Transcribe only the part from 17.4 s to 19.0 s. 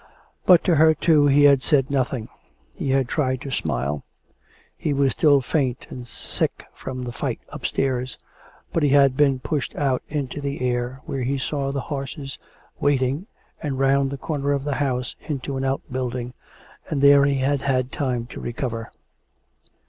had time to recover.